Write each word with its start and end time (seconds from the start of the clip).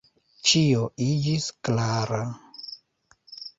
Ĉio 0.51 0.79
iĝis 1.09 1.51
klara. 1.69 2.25